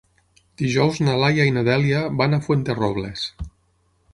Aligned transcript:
Dijous 0.61 1.01
na 1.07 1.17
Laia 1.23 1.45
i 1.49 1.53
na 1.57 1.63
Dèlia 1.67 2.01
van 2.23 2.33
a 2.33 2.41
Fuenterrobles. 2.47 3.29